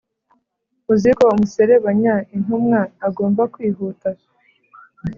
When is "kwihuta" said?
3.53-4.09